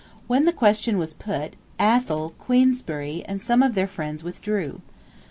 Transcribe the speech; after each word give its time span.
When 0.25 0.45
the 0.45 0.51
question 0.51 0.97
was 0.97 1.13
put, 1.13 1.53
Athol, 1.79 2.31
Queensberry, 2.39 3.23
and 3.27 3.39
some 3.39 3.61
of 3.61 3.75
their 3.75 3.85
friends 3.85 4.23
withdrew. 4.23 4.81